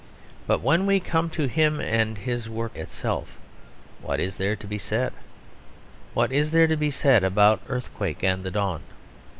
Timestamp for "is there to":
4.19-4.65, 6.31-6.75